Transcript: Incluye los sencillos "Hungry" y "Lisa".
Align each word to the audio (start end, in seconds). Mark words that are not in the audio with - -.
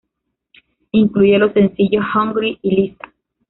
Incluye 0.93 1.37
los 1.37 1.53
sencillos 1.53 2.03
"Hungry" 2.15 2.57
y 2.63 2.71
"Lisa". 2.75 3.13